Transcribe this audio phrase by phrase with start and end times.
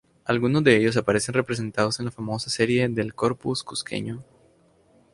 [0.25, 4.23] Algunos de ellos aparecen representados en la famosa serie del Corpus cusqueño.